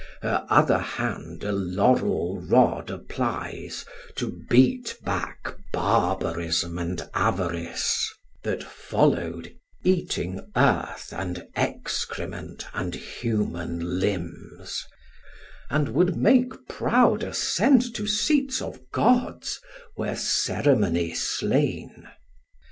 Her 0.23 0.47
other 0.49 0.79
hand 0.79 1.43
a 1.43 1.51
laurel 1.51 2.39
rod 2.41 2.89
applies, 2.89 3.85
To 4.15 4.31
beat 4.49 4.97
back 5.03 5.55
Barbarism 5.71 6.79
and 6.79 7.07
Avarice, 7.13 8.11
That 8.41 8.63
follow'd, 8.63 9.53
eating 9.83 10.41
earth 10.55 11.13
and 11.15 11.45
excrement 11.55 12.65
And 12.73 12.95
human 12.95 13.99
limbs; 13.99 14.83
and 15.69 15.89
would 15.89 16.15
make 16.15 16.67
proud 16.67 17.21
ascent 17.21 17.83
To 17.95 18.07
seats 18.07 18.59
of 18.59 18.79
gods, 18.91 19.59
were 19.95 20.15
Ceremony 20.15 21.13
slain. 21.13 22.07